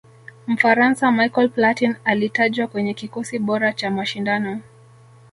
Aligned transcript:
mfaransa 0.47 1.11
michael 1.11 1.49
platin 1.49 1.95
alitajwa 2.03 2.67
kwenye 2.67 2.93
kikosi 2.93 3.39
bora 3.39 3.73
cha 3.73 3.91
mashindano 3.91 4.61